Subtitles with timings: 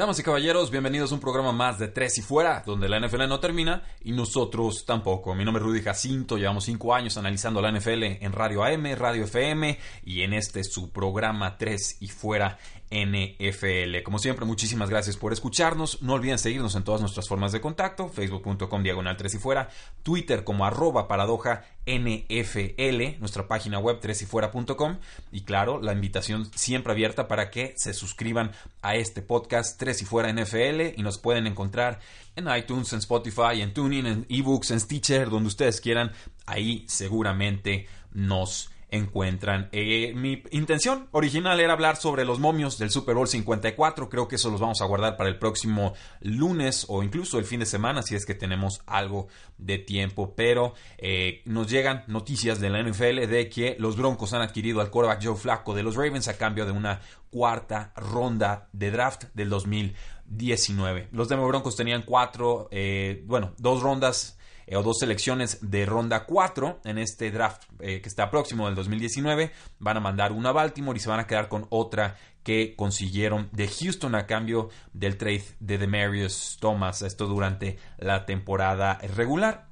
[0.00, 3.28] Damas y caballeros, bienvenidos a un programa más de Tres y Fuera, donde la NFL
[3.28, 5.34] no termina y nosotros tampoco.
[5.34, 9.24] Mi nombre es Rudy Jacinto, llevamos cinco años analizando la NFL en Radio AM, Radio
[9.24, 12.56] FM y en este su programa Tres y Fuera
[12.90, 14.02] NFL.
[14.02, 16.02] Como siempre, muchísimas gracias por escucharnos.
[16.02, 19.68] No olviden seguirnos en todas nuestras formas de contacto, facebook.com diagonal 3 y fuera,
[20.02, 24.98] Twitter como arroba paradoja NFL, nuestra página web 3 y fuera.com
[25.30, 30.04] y claro, la invitación siempre abierta para que se suscriban a este podcast 3 y
[30.04, 32.00] fuera NFL y nos pueden encontrar
[32.36, 36.12] en iTunes, en Spotify, en Tuning, en eBooks, en Stitcher, donde ustedes quieran.
[36.46, 39.68] Ahí seguramente nos encuentran.
[39.72, 44.08] Eh, mi intención original era hablar sobre los momios del Super Bowl 54.
[44.08, 47.60] Creo que eso los vamos a guardar para el próximo lunes o incluso el fin
[47.60, 50.34] de semana si es que tenemos algo de tiempo.
[50.34, 54.90] Pero eh, nos llegan noticias de la NFL de que los Broncos han adquirido al
[54.90, 59.48] quarterback Joe Flacco de los Ravens a cambio de una cuarta ronda de draft del
[59.48, 61.08] 2019.
[61.12, 64.36] Los Denver Broncos tenían cuatro, eh, bueno, dos rondas
[64.70, 68.76] eh, o dos selecciones de ronda 4 en este draft eh, que está próximo del
[68.76, 69.50] 2019.
[69.80, 73.48] Van a mandar una a Baltimore y se van a quedar con otra que consiguieron
[73.52, 77.02] de Houston a cambio del trade de Demarius Thomas.
[77.02, 79.66] Esto durante la temporada regular.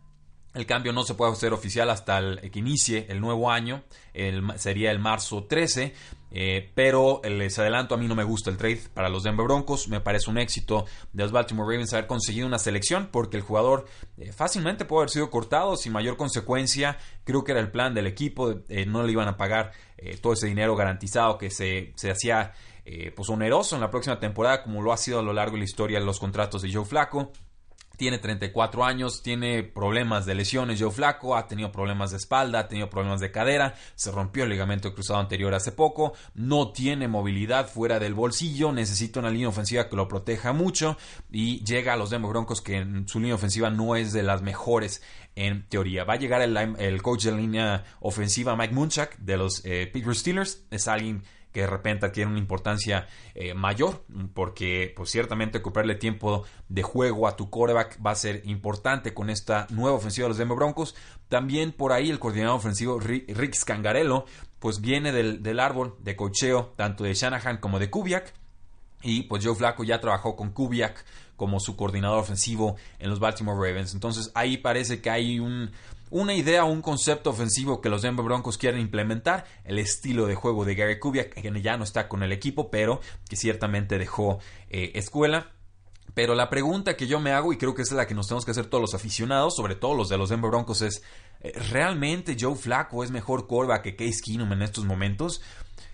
[0.54, 3.84] El cambio no se puede hacer oficial hasta el, que inicie el nuevo año,
[4.56, 5.94] sería el marzo 13,
[6.30, 9.88] eh, pero les adelanto, a mí no me gusta el trade para los Denver Broncos,
[9.88, 13.86] me parece un éxito de los Baltimore Ravens haber conseguido una selección porque el jugador
[14.16, 18.06] eh, fácilmente puede haber sido cortado sin mayor consecuencia, creo que era el plan del
[18.06, 19.72] equipo, eh, no le iban a pagar
[20.22, 22.53] todo ese dinero garantizado que se, se hacía
[23.16, 25.64] pues oneroso en la próxima temporada como lo ha sido a lo largo de la
[25.64, 27.32] historia los contratos de Joe Flaco
[27.98, 32.69] tiene 34 años, tiene problemas de lesiones, Joe Flaco, ha tenido problemas de espalda, ha
[32.69, 37.69] tenido problemas de cadera, se rompió el ligamento cruzado anterior hace poco, no tiene movilidad
[37.69, 40.97] fuera del bolsillo, necesita una línea ofensiva que lo proteja mucho
[41.31, 45.03] y llega a los Denver Broncos que su línea ofensiva no es de las mejores
[45.34, 46.04] en teoría.
[46.04, 50.62] Va a llegar el, coach de línea ofensiva Mike Munchak de los eh, Pittsburgh Steelers,
[50.70, 54.04] es alguien que de repente adquiere una importancia eh, mayor,
[54.34, 59.31] porque pues ciertamente ocuparle tiempo de juego a tu coreback va a ser importante con
[59.31, 60.94] esta nueva ofensiva de los Denver Broncos.
[61.28, 64.25] También por ahí el coordinador ofensivo Rick Scangarello,
[64.59, 68.34] pues viene del, del árbol de cocheo tanto de Shanahan como de Kubiak.
[69.03, 71.04] Y pues Joe Flaco ya trabajó con Kubiak
[71.36, 73.94] como su coordinador ofensivo en los Baltimore Ravens.
[73.94, 75.70] Entonces ahí parece que hay un,
[76.10, 80.34] una idea o un concepto ofensivo que los Denver Broncos quieren implementar, el estilo de
[80.34, 84.38] juego de Gary Kubiak, que ya no está con el equipo, pero que ciertamente dejó
[84.70, 85.52] eh, escuela.
[86.14, 88.44] Pero la pregunta que yo me hago, y creo que es la que nos tenemos
[88.44, 91.02] que hacer todos los aficionados, sobre todo los de los Denver Broncos, es:
[91.41, 95.42] eh, ¿realmente Joe Flacco es mejor quarterback que Case Keenum en estos momentos?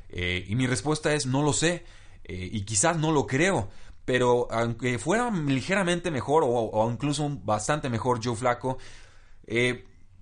[0.08, 1.84] Eh, y mi respuesta es: no lo sé.
[2.26, 3.68] y quizás no lo creo.
[4.04, 8.78] Pero aunque fuera ligeramente mejor, o, incluso bastante mejor Joe Flacco,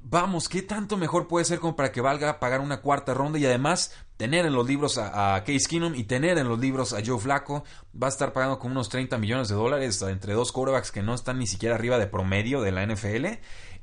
[0.03, 3.47] vamos, ¿qué tanto mejor puede ser como para que valga pagar una cuarta ronda y
[3.47, 7.19] además tener en los libros a, Case Keenum y tener en los libros a Joe
[7.19, 7.65] Flaco?
[8.01, 11.15] Va a estar pagando con unos 30 millones de dólares entre dos quarterbacks que no
[11.15, 13.27] están ni siquiera arriba de promedio de la NFL.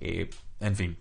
[0.01, 0.97] Eh, en fin,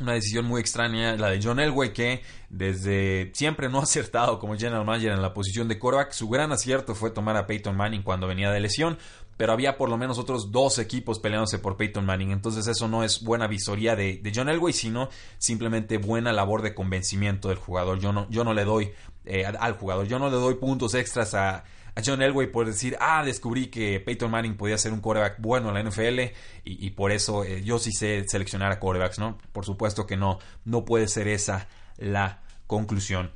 [0.00, 4.56] una decisión muy extraña, la de John Elway, que desde siempre no ha acertado como
[4.56, 6.12] general manager en la posición de quarterback.
[6.12, 8.98] Su gran acierto fue tomar a Peyton Manning cuando venía de lesión,
[9.38, 12.32] pero había por lo menos otros dos equipos peleándose por Peyton Manning.
[12.32, 17.48] Entonces eso no es buena visoría de, John Elway, sino simplemente buena labor de convencimiento
[17.48, 17.98] del jugador.
[17.98, 18.92] Yo no, yo no le doy
[19.24, 21.64] eh, al jugador, yo no le doy puntos extras a
[21.98, 25.68] a John Elway por decir, ah, descubrí que Peyton Manning podía ser un quarterback bueno
[25.68, 29.36] en la NFL y, por eso eh, yo sí sé seleccionar a quarterbacks, ¿no?
[29.52, 31.66] Por supuesto que no, no puede ser esa
[31.96, 33.32] la conclusión.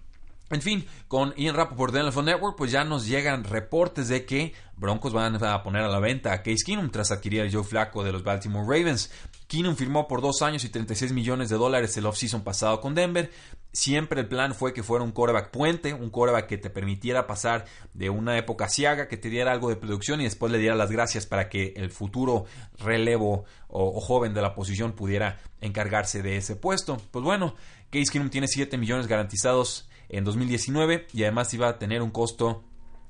[0.53, 4.55] En fin, con Ian Rappaport de NFL Network, pues ya nos llegan reportes de que
[4.77, 8.05] Broncos van a poner a la venta a Case Keenum tras adquirir a Joe Flaco
[8.05, 9.11] de los Baltimore Ravens.
[9.49, 13.31] Keenum firmó por dos años y 36 millones de dólares el offseason pasado con Denver
[13.75, 17.65] Siempre el plan fue que fuera un coreback puente, un coreback que te permitiera pasar
[17.95, 20.91] de una época ciaga, que te diera algo de producción y después le diera las
[20.91, 22.45] gracias para que el futuro
[22.79, 27.01] relevo o, joven de la posición pudiera encargarse de ese puesto.
[27.11, 27.55] Pues bueno,
[27.89, 32.63] Case Keenum tiene 7 millones garantizados en 2019 y además iba a tener un costo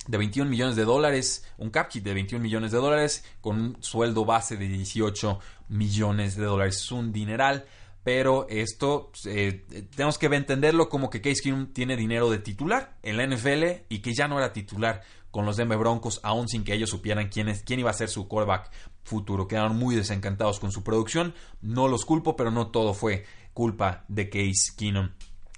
[0.06, 3.76] de 21 millones de dólares, un cap hit de 21 millones de dólares con un
[3.80, 5.38] sueldo base de 18
[5.68, 6.76] millones de dólares.
[6.76, 7.66] Es un dineral
[8.04, 9.64] pero esto eh,
[9.94, 14.00] tenemos que entenderlo como que Case Keenum tiene dinero de titular en la NFL y
[14.00, 17.48] que ya no era titular con los Denver Broncos, aún sin que ellos supieran quién,
[17.48, 18.70] es, quién iba a ser su quarterback
[19.02, 19.48] futuro.
[19.48, 21.34] Quedaron muy desencantados con su producción.
[21.62, 25.10] No los culpo, pero no todo fue culpa de Case Keenum.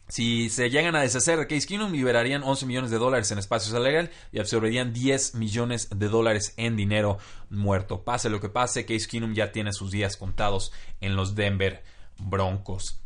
[0.09, 3.73] Si se llegan a deshacer de Case Keenum, liberarían 11 millones de dólares en espacio
[3.73, 7.19] salarial y absorberían 10 millones de dólares en dinero
[7.49, 8.05] muerto.
[8.05, 11.83] Pase lo que pase, Case Keenum ya tiene sus días contados en los Denver
[12.19, 13.04] Broncos.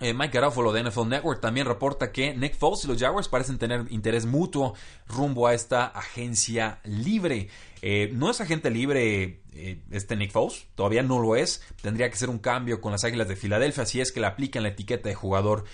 [0.00, 3.58] Eh, Mike Garofalo de NFL Network también reporta que Nick Foles y los Jaguars parecen
[3.58, 4.74] tener interés mutuo
[5.08, 7.48] rumbo a esta agencia libre.
[7.80, 11.62] Eh, no es agente libre eh, este Nick Foles, todavía no lo es.
[11.80, 14.62] Tendría que ser un cambio con las Águilas de Filadelfia si es que le aplican
[14.62, 15.64] la etiqueta de jugador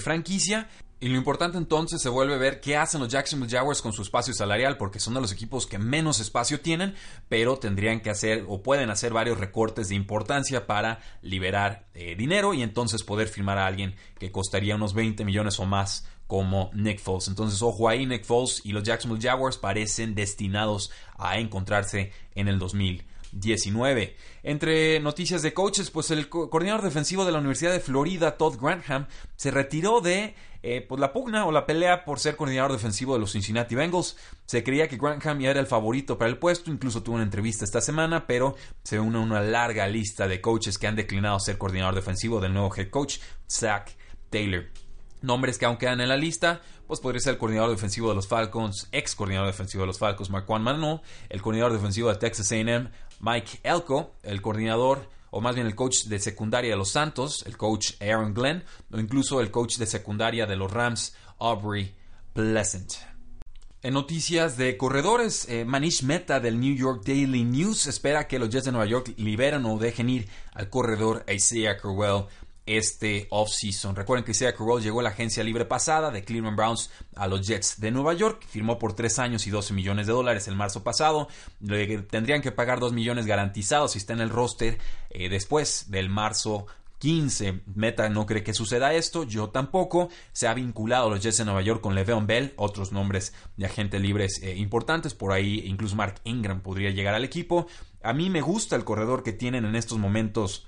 [0.00, 0.68] franquicia.
[1.02, 4.34] Y lo importante entonces se vuelve ver qué hacen los Jacksonville Jaguars con su espacio
[4.34, 6.94] salarial, porque son de los equipos que menos espacio tienen,
[7.26, 12.52] pero tendrían que hacer o pueden hacer varios recortes de importancia para liberar eh, dinero
[12.52, 17.00] y entonces poder firmar a alguien que costaría unos 20 millones o más como Nick
[17.00, 17.28] Foles.
[17.28, 22.58] Entonces, ojo ahí, Nick Foles y los Jacksonville Jaguars parecen destinados a encontrarse en el
[22.58, 23.06] 2000.
[23.32, 24.16] 19.
[24.42, 29.06] Entre noticias de coaches, pues el coordinador defensivo de la Universidad de Florida, Todd Grantham,
[29.36, 33.20] se retiró de eh, pues la pugna o la pelea por ser coordinador defensivo de
[33.20, 34.16] los Cincinnati Bengals.
[34.46, 37.64] Se creía que Grantham ya era el favorito para el puesto, incluso tuvo una entrevista
[37.64, 41.94] esta semana, pero se une una larga lista de coaches que han declinado ser coordinador
[41.94, 43.18] defensivo del nuevo head coach,
[43.48, 43.90] Zach
[44.28, 44.66] Taylor.
[45.22, 48.26] Nombres que aún quedan en la lista, pues podría ser el coordinador defensivo de los
[48.26, 52.90] Falcons, ex coordinador defensivo de los Falcons, Marquand Mano, el coordinador defensivo de Texas AM,
[53.20, 57.56] Mike Elko, el coordinador o más bien el coach de secundaria de los Santos, el
[57.56, 61.94] coach Aaron Glenn, o incluso el coach de secundaria de los Rams, Aubrey
[62.32, 62.92] Pleasant.
[63.82, 68.50] En noticias de corredores, eh, Manish Mehta del New York Daily News espera que los
[68.50, 72.26] Jets de Nueva York liberen o dejen ir al corredor Isaiah Crowell
[72.66, 73.96] este offseason.
[73.96, 77.46] Recuerden que Isaiah Crowell llegó a la agencia libre pasada de Cleveland Browns a los
[77.46, 78.44] Jets de Nueva York.
[78.48, 81.28] Firmó por 3 años y 12 millones de dólares el marzo pasado.
[81.60, 84.78] Le tendrían que pagar 2 millones garantizados si está en el roster
[85.10, 86.66] eh, después del marzo
[87.00, 87.62] 15.
[87.74, 90.10] Meta no cree que suceda esto, yo tampoco.
[90.32, 93.66] Se ha vinculado a los Jets de Nueva York con Le'Veon Bell, otros nombres de
[93.66, 95.14] agentes libres eh, importantes.
[95.14, 97.66] Por ahí incluso Mark Ingram podría llegar al equipo.
[98.02, 100.66] A mí me gusta el corredor que tienen en estos momentos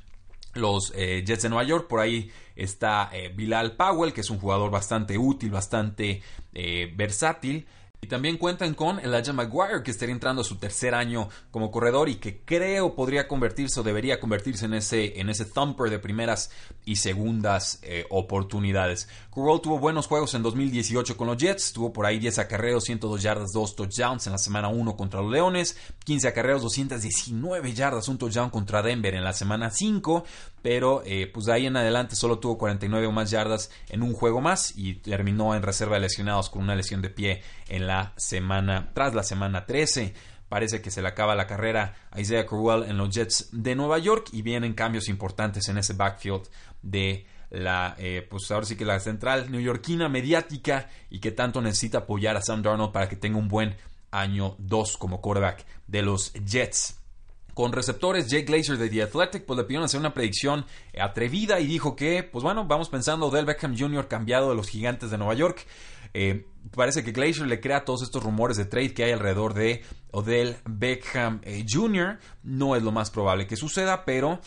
[0.55, 1.87] los eh, Jets de Nueva York.
[1.89, 6.23] Por ahí está eh, Bilal Powell, que es un jugador bastante útil, bastante
[6.55, 7.67] eh, versátil.
[8.05, 12.09] Y también cuentan con Elijah Maguire, que estaría entrando a su tercer año como corredor
[12.09, 16.51] y que creo podría convertirse o debería convertirse en ese, en ese thumper de primeras
[16.85, 19.09] y segundas eh, oportunidades.
[19.31, 23.23] Curl tuvo buenos juegos en 2018 con los Jets, tuvo por ahí 10 acarreos, 102
[23.23, 28.19] yardas, 2 touchdowns en la semana 1 contra los Leones, 15 acarreos, 219 yardas, un
[28.19, 30.25] touchdown contra Denver en la semana 5,
[30.61, 34.13] pero eh, pues de ahí en adelante solo tuvo 49 o más yardas en un
[34.13, 37.92] juego más y terminó en reserva de lesionados con una lesión de pie en la
[38.17, 40.15] semana tras la semana 13.
[40.49, 43.99] Parece que se le acaba la carrera a Isaiah Crowell en los Jets de Nueva
[43.99, 46.43] York y vienen cambios importantes en ese backfield
[46.83, 51.99] de la, eh, pues ahora sí que la central neoyorquina mediática y que tanto necesita
[51.99, 53.77] apoyar a Sam Darnold para que tenga un buen
[54.11, 57.02] año 2 como quarterback de los Jets.
[57.55, 60.65] Con receptores, Jake Glazer de The Athletic pues le pidieron hacer una predicción
[60.99, 64.09] atrevida y dijo que, pues bueno, vamos pensando Odell Beckham Jr.
[64.09, 65.67] cambiado de los gigantes de Nueva York.
[66.15, 69.83] Eh, parece que Glacier le crea todos estos rumores de trade que hay alrededor de
[70.11, 72.19] Odell Beckham eh, Jr.
[72.43, 74.41] No es lo más probable que suceda, pero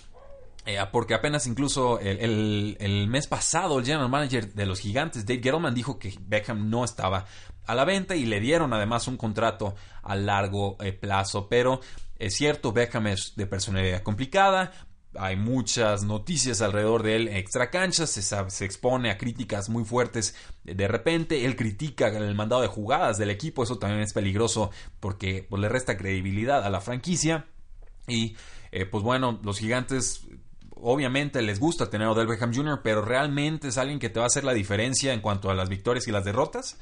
[0.66, 5.74] eh, porque apenas incluso el, mes pasado el general manager de los gigantes, Dave Gettleman,
[5.74, 7.26] dijo que Beckham no estaba
[7.66, 11.48] a la venta y le dieron además un contrato a largo plazo.
[11.50, 11.82] Pero
[12.18, 14.72] es cierto, Beckham es de personalidad complicada,
[15.18, 20.88] hay muchas noticias alrededor de él extra canchas, se, expone a críticas muy fuertes de
[20.88, 25.62] repente, él critica el mandado de jugadas del equipo, eso también es peligroso porque pues,
[25.62, 27.46] le resta credibilidad a la franquicia
[28.08, 28.36] y
[28.72, 30.28] eh, pues bueno, los gigantes
[30.88, 34.25] obviamente les gusta tener a Odell Beckham Jr., pero realmente es alguien que te va
[34.25, 36.77] a hacer la diferencia en cuanto a las victorias y las derrotas.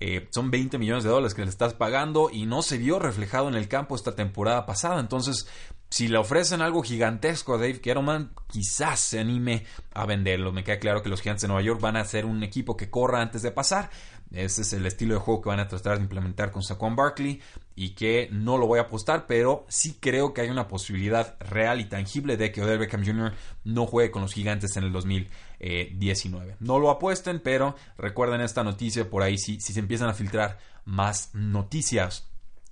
[0.00, 3.48] Eh, son 20 millones de dólares que le estás pagando y no se vio reflejado
[3.48, 5.00] en el campo esta temporada pasada.
[5.00, 5.48] Entonces,
[5.90, 9.64] si le ofrecen algo gigantesco a Dave Gettleman, quizás se anime
[9.94, 10.52] a venderlo.
[10.52, 12.90] Me queda claro que los Gigantes de Nueva York van a ser un equipo que
[12.90, 13.90] corra antes de pasar.
[14.30, 17.40] Ese es el estilo de juego que van a tratar de implementar con Saquon Barkley
[17.74, 21.80] y que no lo voy a apostar, pero sí creo que hay una posibilidad real
[21.80, 23.32] y tangible de que Odell Beckham Jr.
[23.64, 26.56] no juegue con los Gigantes en el 2019.
[26.60, 30.58] No lo apuesten, pero recuerden esta noticia por ahí si, si se empiezan a filtrar
[30.84, 32.27] más noticias.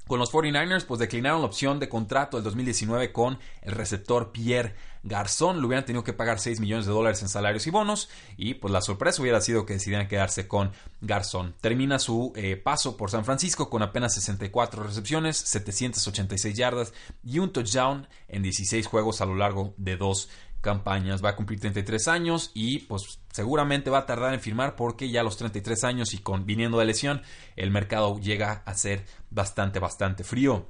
[0.07, 4.77] Con los 49ers, pues declinaron la opción de contrato del 2019 con el receptor Pierre
[5.03, 5.59] Garzón.
[5.59, 8.09] Le hubieran tenido que pagar 6 millones de dólares en salarios y bonos.
[8.37, 10.71] Y pues la sorpresa hubiera sido que decidieran quedarse con
[11.01, 11.57] Garzón.
[11.61, 16.93] Termina su eh, paso por San Francisco con apenas 64 recepciones, 786 yardas
[17.25, 20.29] y un touchdown en 16 juegos a lo largo de dos
[20.67, 21.25] campañas.
[21.25, 25.21] Va a cumplir 33 años y pues seguramente va a tardar en firmar porque ya
[25.21, 27.23] a los 33 años y con viniendo de lesión
[27.55, 30.67] el mercado llega a ser bastante bastante frío.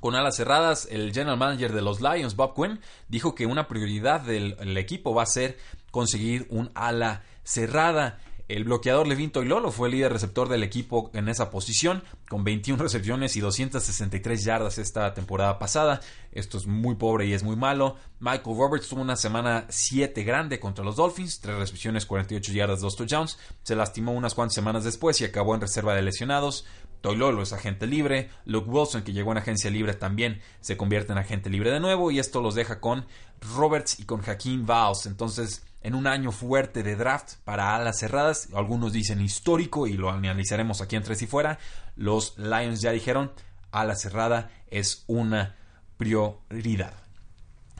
[0.00, 4.20] Con alas cerradas, el general manager de los Lions, Bob Quinn, dijo que una prioridad
[4.20, 5.58] del equipo va a ser
[5.90, 8.18] conseguir un ala cerrada.
[8.50, 12.82] El bloqueador Levin Toilolo fue el líder receptor del equipo en esa posición, con 21
[12.82, 16.00] recepciones y 263 yardas esta temporada pasada.
[16.32, 17.94] Esto es muy pobre y es muy malo.
[18.18, 22.96] Michael Roberts tuvo una semana 7 grande contra los Dolphins, 3 recepciones, 48 yardas, 2
[22.96, 23.38] touchdowns.
[23.62, 26.66] Se lastimó unas cuantas semanas después y acabó en reserva de lesionados.
[27.02, 28.30] Toilolo es agente libre.
[28.46, 32.10] Luke Wilson, que llegó en agencia libre, también se convierte en agente libre de nuevo.
[32.10, 33.06] Y esto los deja con
[33.54, 35.06] Roberts y con Hakeem Vals.
[35.06, 40.10] Entonces, en un año fuerte de draft para alas cerradas, algunos dicen histórico y lo
[40.10, 41.58] analizaremos aquí en Tres y Fuera,
[41.96, 43.32] los Lions ya dijeron
[43.72, 45.56] ala cerrada es una
[45.96, 46.94] prioridad.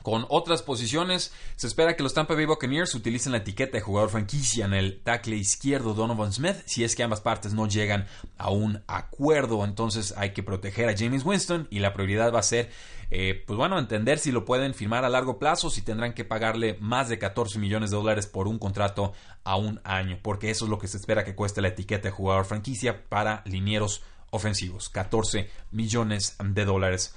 [0.01, 4.09] Con otras posiciones, se espera que los Tampa Bay Buccaneers utilicen la etiqueta de jugador
[4.09, 8.07] franquicia en el tackle izquierdo Donovan Smith si es que ambas partes no llegan
[8.39, 9.63] a un acuerdo.
[9.63, 12.71] Entonces hay que proteger a James Winston y la prioridad va a ser,
[13.13, 16.77] eh, pues bueno, entender si lo pueden firmar a largo plazo, si tendrán que pagarle
[16.79, 19.11] más de 14 millones de dólares por un contrato
[19.43, 22.11] a un año, porque eso es lo que se espera que cueste la etiqueta de
[22.11, 27.13] jugador franquicia para linieros ofensivos, 14 millones de dólares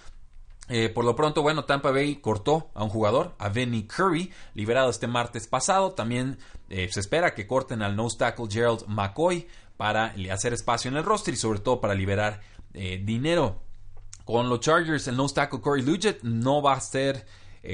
[0.69, 4.89] eh, por lo pronto, bueno, Tampa Bay cortó a un jugador, a Vinny Curry, liberado
[4.89, 5.93] este martes pasado.
[5.93, 6.39] También
[6.71, 9.47] eh, se espera que corten al nose tackle Gerald McCoy
[9.77, 12.41] para hacer espacio en el roster y sobre todo para liberar
[12.73, 13.61] dinero.
[14.25, 17.26] Con los Chargers, el nose tackle Corey Luget no va a ser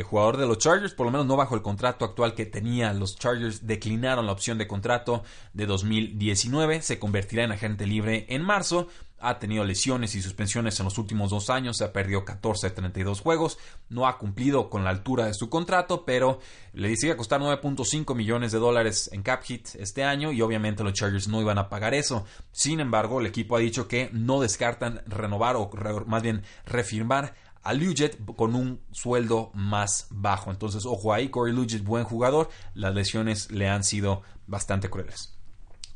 [0.04, 2.92] jugador de los Chargers, por lo menos no bajo el contrato actual que tenía.
[2.92, 8.42] Los Chargers declinaron la opción de contrato de 2019, se convertirá en agente libre en
[8.42, 8.88] marzo
[9.20, 12.74] ha tenido lesiones y suspensiones en los últimos dos años, se ha perdido 14 de
[12.74, 13.58] 32 juegos,
[13.88, 16.40] no ha cumplido con la altura de su contrato, pero
[16.72, 20.94] le decía costar 9.5 millones de dólares en cap hit este año y obviamente los
[20.94, 22.24] Chargers no iban a pagar eso.
[22.52, 25.70] Sin embargo, el equipo ha dicho que no descartan renovar o
[26.06, 30.50] más bien refirmar a Luget con un sueldo más bajo.
[30.50, 35.39] Entonces, ojo ahí, Corey Luget, buen jugador, las lesiones le han sido bastante crueles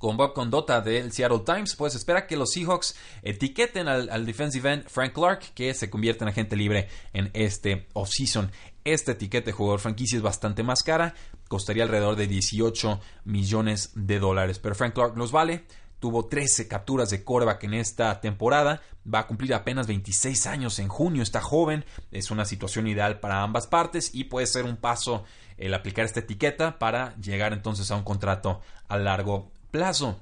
[0.05, 4.87] con Bob Condota del Seattle Times, pues espera que los Seahawks etiqueten al, defensive end
[4.87, 8.53] Frank Clark, que se convierte en agente libre en este offseason.
[8.85, 11.15] Esta etiqueta de jugador franquicia es bastante más cara,
[11.49, 15.65] costaría alrededor de 18 millones de dólares, pero Frank Clark los vale.
[16.01, 18.83] Tuvo 13 capturas de coreback en esta temporada.
[19.11, 21.23] Va a cumplir apenas 26 años en junio.
[21.23, 21.87] Está joven.
[22.11, 25.25] Es una situación ideal para ambas partes y puede ser un paso
[25.57, 30.21] el aplicar esta etiqueta para llegar entonces a un contrato a largo plazo.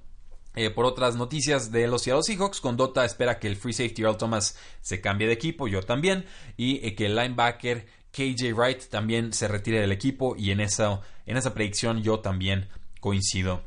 [0.54, 4.16] Eh, por otras noticias de los Seattle Seahawks, Condota espera que el free safety Earl
[4.16, 6.24] Thomas se cambie de equipo, yo también,
[6.56, 11.02] y eh, que el linebacker KJ Wright también se retire del equipo y en esa,
[11.26, 13.62] en esa predicción yo también coincido.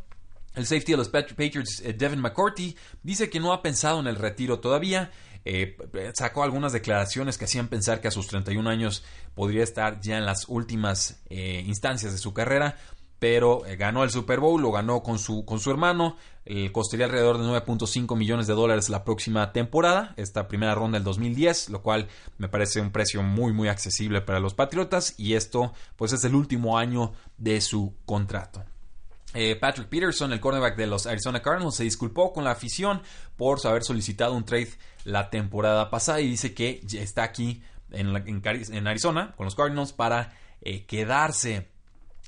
[0.55, 4.15] El safety de los Patriots, eh, Devin McCourty, dice que no ha pensado en el
[4.15, 5.11] retiro todavía.
[6.15, 9.03] sacó algunas declaraciones que hacían pensar que a sus 31 años
[9.35, 12.77] podría estar ya en las últimas instancias de su carrera
[13.19, 17.05] pero eh, ganó el Super Bowl, lo ganó con su, con su hermano, el costaría
[17.05, 21.81] alrededor de 9.5 millones de dólares la próxima temporada, esta primera ronda del 2010, lo
[21.81, 22.07] cual
[22.37, 26.35] me parece un precio muy muy accesible para los Patriotas y esto pues es el
[26.35, 28.63] último año de su contrato.
[29.33, 33.01] Eh, Patrick Peterson, el cornerback de los Arizona Cardinals, se disculpó con la afición
[33.35, 34.69] por haber solicitado un trade
[35.03, 40.33] la temporada pasada y dice que está aquí en, en, Arizona con los Cardinals para
[40.61, 41.67] eh, quedarse.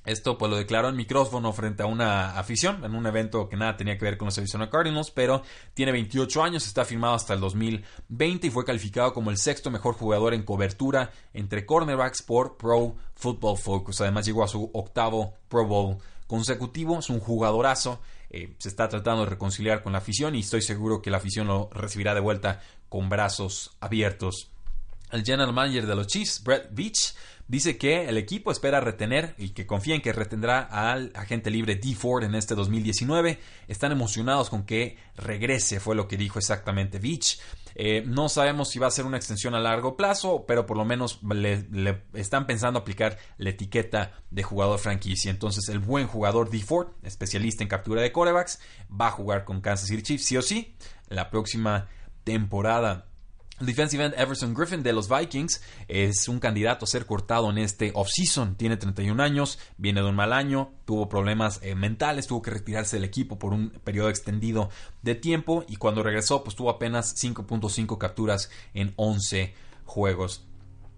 [0.08, 3.76] Esto pues lo declaró en micrófono frente a una afición en un evento que nada
[3.76, 7.42] tenía que ver con los Arizona Cardinals, pero tiene 28 años, está firmado hasta el
[7.42, 12.96] 2020 y fue calificado como el sexto mejor jugador en cobertura entre cornerbacks por Pro
[13.16, 14.00] Football Focus.
[14.00, 18.00] Además llegó a su octavo Pro Bowl consecutivo, es un jugadorazo,
[18.30, 21.48] eh, se está tratando de reconciliar con la afición y estoy seguro que la afición
[21.48, 24.52] lo recibirá de vuelta con brazos abiertos.
[25.12, 27.14] El general manager de los Chiefs, Brett Beach,
[27.48, 31.76] dice que el equipo espera retener y que confía en que retendrá al agente libre
[31.76, 31.96] D.
[31.96, 33.40] Ford en este 2019.
[33.68, 37.40] Están emocionados con que regrese, fue lo que dijo exactamente Beach.
[37.80, 40.84] Eh, no sabemos si va a ser una extensión a largo plazo, pero por lo
[40.84, 45.30] menos le, están pensando aplicar la etiqueta de jugador franquicia.
[45.30, 46.60] Entonces, el buen jugador D.
[46.60, 50.42] Ford, especialista en captura de corebacks, va a jugar con Kansas City Chiefs, sí o
[50.42, 50.76] sí,
[51.08, 51.88] la próxima
[52.24, 53.06] temporada.
[53.60, 57.92] Defensive end Everson Griffin de los Vikings es un candidato a ser cortado en este
[57.96, 58.56] offseason.
[58.56, 62.98] Tiene 31 años, viene de un mal año, tuvo problemas eh, mentales, tuvo que retirarse
[62.98, 64.70] del equipo por un periodo extendido
[65.02, 70.46] de tiempo y cuando regresó pues tuvo apenas 5.5 capturas en 11 juegos.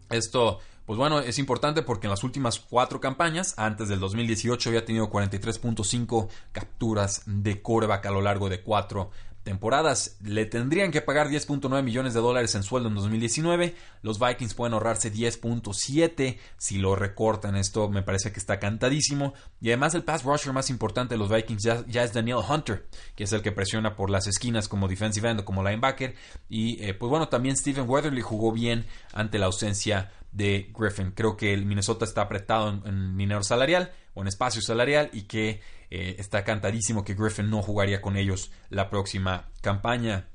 [0.09, 4.85] Esto pues bueno, es importante porque en las últimas cuatro campañas, antes del 2018, había
[4.85, 9.11] tenido 43.5 capturas de coreback a lo largo de cuatro
[9.49, 10.15] temporadas.
[10.23, 13.73] Le tendrían que pagar 10.9 millones de dólares en sueldo en 2019.
[14.03, 17.55] Los Vikings pueden ahorrarse 10.7 si lo recortan.
[17.55, 19.33] Esto me parece que está cantadísimo.
[19.59, 23.23] Y además el pass rusher más importante de los Vikings ya, es Daniel Hunter, que
[23.23, 26.13] es el que presiona por las esquinas como defensive end o como linebacker.
[26.47, 31.09] Y eh, pues bueno, también Stephen Weatherly jugó bien ante la ausencia de Griffin.
[31.09, 36.15] Creo que el Minnesota está apretado en dinero salarial en espacio salarial y que eh,
[36.19, 40.27] está cantadísimo que Griffin no jugaría con ellos la próxima campaña.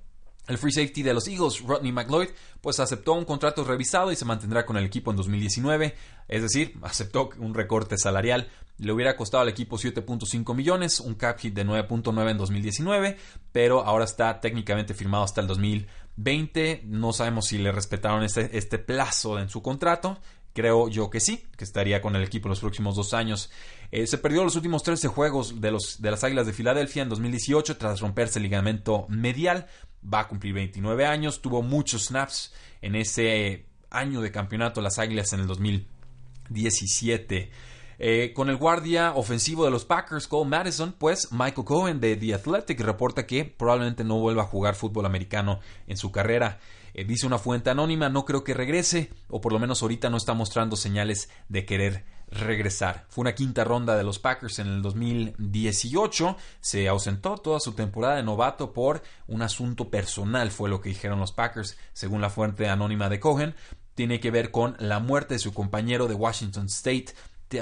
[0.47, 2.29] El free safety de los Eagles, Rodney McLeod,
[2.61, 5.95] pues aceptó un contrato revisado y se mantendrá con el equipo en 2019,
[6.29, 8.49] es decir, aceptó un recorte salarial.
[8.77, 13.17] Le hubiera costado al equipo 7.5 millones, un cap hit de 9.9 en 2019,
[13.53, 16.83] pero ahora está técnicamente firmado hasta el 2020.
[16.85, 20.19] No sabemos si le respetaron este, este plazo en su contrato.
[20.55, 23.51] Creo yo que sí, que estaría con el equipo los próximos dos años.
[23.91, 27.09] Eh, se perdió los últimos 13 juegos de, los, de las Águilas de Filadelfia en
[27.09, 29.67] 2018 tras romperse el ligamento medial.
[30.03, 31.43] Va a cumplir 29 años.
[31.43, 37.51] Tuvo muchos snaps en ese año de campeonato las Águilas en el 2017.
[37.99, 42.35] Eh, con el guardia ofensivo de los Packers, Cole Madison, pues Michael Cohen de The
[42.35, 46.61] Athletic reporta que probablemente no vuelva a jugar fútbol americano en su carrera.
[46.95, 50.17] Eh, dice una fuente anónima, no creo que regrese, o por lo menos ahorita no
[50.17, 53.05] está mostrando señales de querer regresar.
[53.09, 56.37] Fue una quinta ronda de los Packers en el 2018.
[56.61, 61.19] Se ausentó toda su temporada de novato por un asunto personal, fue lo que dijeron
[61.19, 63.55] los Packers, según la fuente anónima de Cohen.
[63.97, 67.07] Tiene que ver con la muerte de su compañero de Washington State,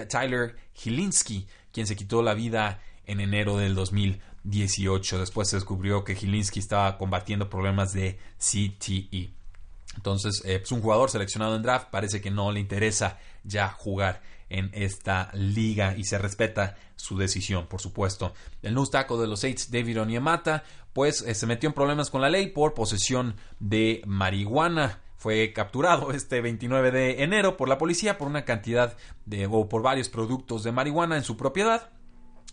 [0.08, 2.80] Tyler Hilinski, quien se quitó la vida
[3.12, 5.20] en enero del 2018.
[5.20, 9.30] Después se descubrió que Gilinski estaba combatiendo problemas de CTE.
[9.96, 13.68] Entonces, es eh, pues, un jugador seleccionado en draft parece que no le interesa ya
[13.68, 18.32] jugar en esta liga y se respeta su decisión, por supuesto.
[18.62, 22.20] El news tackle de los Saints, David Onyemata, pues eh, se metió en problemas con
[22.20, 25.00] la ley por posesión de marihuana.
[25.16, 29.82] Fue capturado este 29 de enero por la policía por una cantidad de o por
[29.82, 31.90] varios productos de marihuana en su propiedad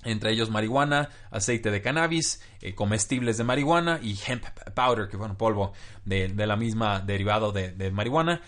[0.03, 5.37] entre ellos marihuana, aceite de cannabis, eh, comestibles de marihuana y hemp powder, que bueno,
[5.37, 5.73] polvo
[6.05, 8.41] de, la misma derivado de, marihuana.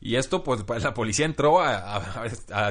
[0.00, 2.26] Y esto, pues, pues, la policía entró a,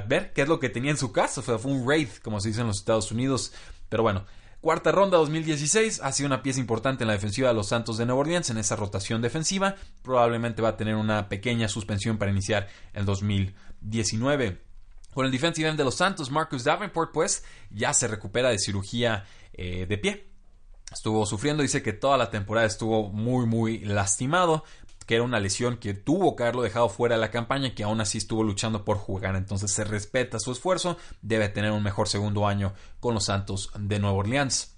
[0.07, 1.41] ver qué es lo que tenía en su casa.
[1.41, 3.53] fue un raid, como se dice en los Estados Unidos.
[3.89, 4.25] Pero bueno,
[4.61, 8.05] cuarta ronda 2016 ha sido una pieza importante en la defensiva de los Santos de
[8.05, 9.75] Nueva Orleans en esa rotación defensiva.
[10.03, 14.72] Probablemente va a tener una pequeña suspensión para iniciar el 2019.
[15.13, 19.25] Con el defensive end de los Santos, Marcus Davenport, pues ya se recupera de cirugía
[19.53, 20.27] eh, de pie.
[20.91, 24.63] Estuvo sufriendo, dice que toda la temporada estuvo muy, muy lastimado,
[25.05, 27.99] que era una lesión que tuvo que haberlo dejado fuera de la campaña, que aún
[27.99, 29.35] así estuvo luchando por jugar.
[29.35, 33.99] Entonces se respeta su esfuerzo, debe tener un mejor segundo año con los Santos de
[33.99, 34.75] Nueva Orleans.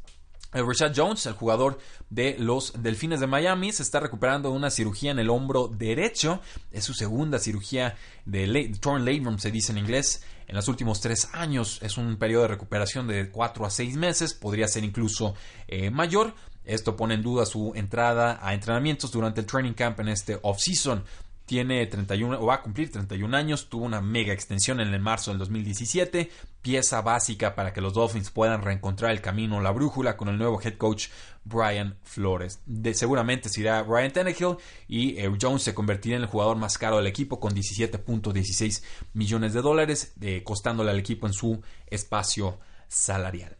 [0.63, 5.11] Rashad Jones, el jugador de los Delfines de Miami, se está recuperando de una cirugía
[5.11, 6.39] en el hombro derecho.
[6.71, 11.29] Es su segunda cirugía de torn labrum, se dice en inglés, en los últimos tres
[11.33, 11.79] años.
[11.81, 15.35] Es un periodo de recuperación de cuatro a seis meses, podría ser incluso
[15.67, 16.33] eh, mayor.
[16.63, 21.03] Esto pone en duda su entrada a entrenamientos durante el training camp en este off-season
[21.45, 25.31] tiene 31 o va a cumplir 31 años, tuvo una mega extensión en el marzo
[25.31, 26.29] del 2017,
[26.61, 30.59] pieza básica para que los Dolphins puedan reencontrar el camino, la brújula con el nuevo
[30.61, 31.07] head coach
[31.43, 32.59] Brian Flores.
[32.65, 36.77] De, seguramente se irá Brian Tannehill y eh, Jones se convertirá en el jugador más
[36.77, 42.59] caro del equipo con 17.16 millones de dólares, eh, costándole al equipo en su espacio
[42.87, 43.55] salarial.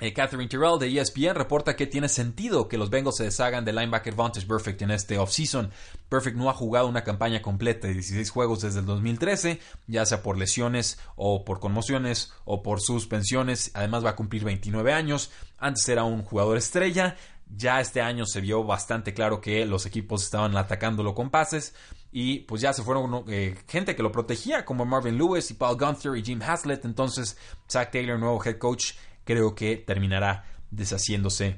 [0.00, 3.76] Eh, Catherine Terrell de ESPN reporta que tiene sentido que los Bengals se deshagan del
[3.76, 5.70] linebacker Vantage Perfect en este offseason.
[6.08, 10.22] Perfect no ha jugado una campaña completa de 16 juegos desde el 2013, ya sea
[10.22, 13.70] por lesiones o por conmociones o por suspensiones.
[13.74, 15.30] Además va a cumplir 29 años.
[15.58, 17.16] Antes era un jugador estrella.
[17.54, 21.74] Ya este año se vio bastante claro que los equipos estaban atacándolo con pases
[22.10, 25.78] y pues ya se fueron eh, gente que lo protegía como Marvin Lewis y Paul
[25.78, 26.84] Gunther y Jim Haslett.
[26.84, 27.36] Entonces
[27.68, 28.92] Zach Taylor, nuevo head coach,
[29.24, 31.56] creo que terminará deshaciéndose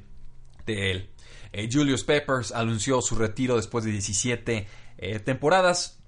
[0.66, 1.10] de él.
[1.52, 4.66] Eh, Julius Peppers anunció su retiro después de 17
[4.98, 6.00] eh, temporadas.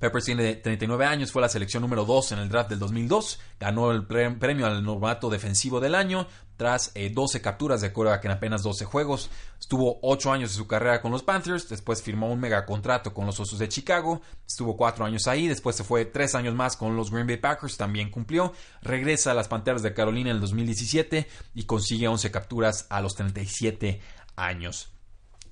[0.00, 3.92] Peppers tiene 39 años, fue la selección número 2 en el draft del 2002, ganó
[3.92, 8.62] el premio al novato defensivo del año tras 12 eh, capturas de que en apenas
[8.62, 9.30] 12 juegos.
[9.58, 13.38] Estuvo 8 años de su carrera con los Panthers, después firmó un megacontrato con los
[13.40, 17.10] Osos de Chicago, estuvo 4 años ahí, después se fue 3 años más con los
[17.10, 21.64] Green Bay Packers, también cumplió, regresa a las Panteras de Carolina en el 2017 y
[21.64, 24.00] consigue 11 capturas a los 37
[24.36, 24.90] años.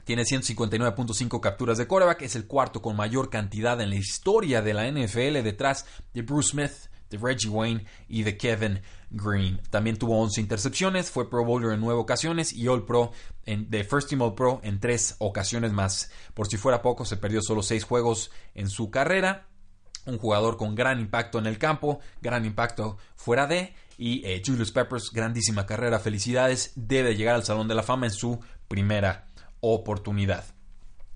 [0.08, 4.72] Tiene 159.5 capturas de quarterback, es el cuarto con mayor cantidad en la historia de
[4.72, 6.72] la NFL detrás de Bruce Smith,
[7.10, 9.60] de Reggie Wayne y de Kevin Green.
[9.68, 13.12] También tuvo 11 intercepciones, fue Pro Bowler en 9 ocasiones y All Pro
[13.44, 16.10] en, de First Team All Pro en 3 ocasiones más.
[16.32, 19.46] Por si fuera poco, se perdió solo 6 juegos en su carrera.
[20.06, 23.74] Un jugador con gran impacto en el campo, gran impacto fuera de.
[23.98, 26.72] Y eh, Julius Peppers, grandísima carrera, felicidades.
[26.76, 29.27] Debe llegar al Salón de la Fama en su primera
[29.60, 30.44] oportunidad.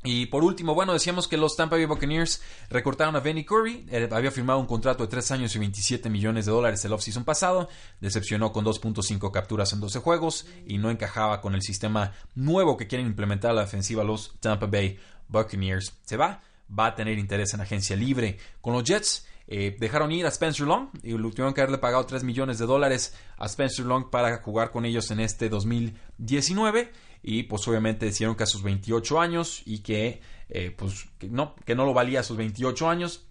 [0.04, 3.86] Y por último, bueno, decíamos que los Tampa Bay Buccaneers recortaron a Benny Curry.
[4.10, 7.68] había firmado un contrato de 3 años y 27 millones de dólares el offseason pasado.
[8.00, 12.88] Decepcionó con 2.5 capturas en 12 juegos y no encajaba con el sistema nuevo que
[12.88, 15.92] quieren implementar a la defensiva los Tampa Bay Buccaneers.
[16.02, 16.42] Se va,
[16.76, 18.38] va a tener interés en agencia libre.
[18.60, 22.24] Con los Jets, eh, dejaron ir a Spencer Long y tuvieron que haberle pagado 3
[22.24, 26.90] millones de dólares a Spencer Long para jugar con ellos en este 2019
[27.22, 31.74] y pues obviamente decidieron que a sus 28 años y que, eh, pues, no, que
[31.74, 33.26] no lo valía a sus 28 años,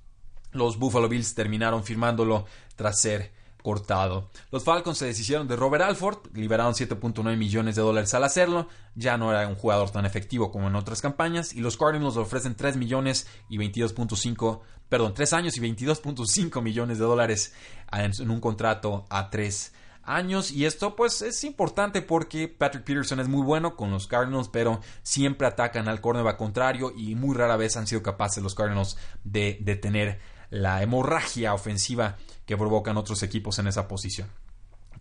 [0.52, 2.46] los Buffalo Bills terminaron firmándolo
[2.76, 4.30] tras ser cortado.
[4.52, 9.18] Los Falcons se deshicieron de Robert Alford, liberaron 7.9 millones de dólares al hacerlo, ya
[9.18, 12.78] no era un jugador tan efectivo como en otras campañas, y los Cardinals ofrecen 3
[12.78, 17.54] millones y 22.5, perdón, 3 años y 22.5 millones de dólares
[17.92, 23.28] en un contrato a 3 años y esto pues es importante porque Patrick Peterson es
[23.28, 27.78] muy bueno con los Cardinals pero siempre atacan al cornerback contrario y muy rara vez
[27.78, 30.20] han sido capaces los Cardinals de detener
[30.52, 34.30] la hemorragia ofensiva que provocan otros equipos en esa posición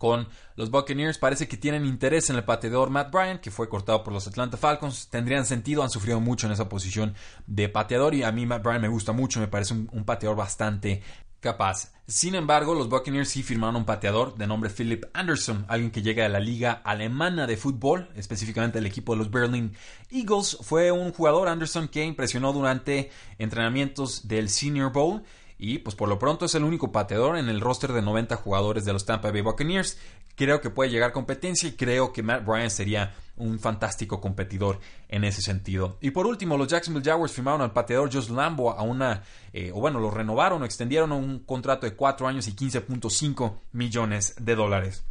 [0.01, 1.19] con los Buccaneers.
[1.19, 4.57] Parece que tienen interés en el pateador Matt Bryant, que fue cortado por los Atlanta
[4.57, 5.09] Falcons.
[5.09, 7.13] Tendrían sentido, han sufrido mucho en esa posición
[7.45, 11.03] de pateador y a mí Matt Bryant me gusta mucho, me parece un, pateador bastante
[11.39, 11.93] capaz.
[12.07, 16.23] Sin embargo, los Buccaneers sí firmaron un pateador de nombre Philip Anderson, alguien que llega
[16.23, 19.71] de la liga alemana de fútbol, específicamente el equipo de los Berlin
[20.09, 20.57] Eagles.
[20.61, 25.21] Fue un jugador Anderson que impresionó durante entrenamientos del Senior Bowl
[25.63, 28.83] y pues por lo pronto es el único pateador en el roster de 90 jugadores
[28.83, 29.95] de los Tampa Bay Buccaneers.
[30.35, 35.23] Creo que puede llegar competencia y creo que Matt Bryan sería un fantástico competidor en
[35.23, 35.99] ese sentido.
[36.01, 39.21] Y por último, los Jacksonville Jaguars firmaron al pateador Josh Lambo a una,
[39.53, 43.53] eh, o bueno, lo renovaron o extendieron a un contrato de 4 años y 15.5
[43.73, 45.03] millones de dólares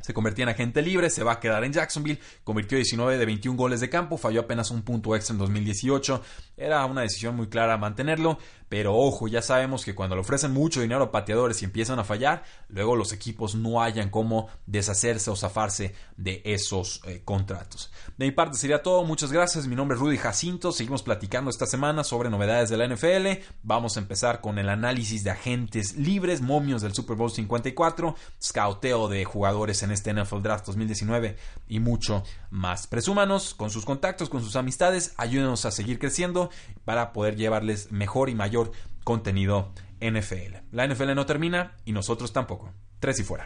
[0.00, 3.56] se convertía en agente libre, se va a quedar en Jacksonville, convirtió 19 de 21
[3.56, 6.22] goles de campo, falló apenas un punto extra en 2018,
[6.56, 10.80] era una decisión muy clara mantenerlo, pero ojo, ya sabemos que cuando le ofrecen mucho
[10.80, 15.36] dinero a pateadores y empiezan a fallar, luego los equipos no hayan cómo deshacerse o
[15.36, 17.90] zafarse de esos eh, contratos.
[18.16, 21.66] De mi parte sería todo, muchas gracias, mi nombre es Rudy Jacinto, seguimos platicando esta
[21.66, 26.40] semana sobre novedades de la NFL, vamos a empezar con el análisis de agentes libres,
[26.40, 31.36] momios del Super Bowl 54, scouteo de jugadores en este NFL Draft 2019
[31.68, 32.86] y mucho más.
[32.86, 36.50] Presúmanos con sus contactos, con sus amistades, ayúdenos a seguir creciendo
[36.84, 38.72] para poder llevarles mejor y mayor
[39.04, 40.56] contenido NFL.
[40.72, 42.72] La NFL no termina y nosotros tampoco.
[43.00, 43.38] Tres y fuera.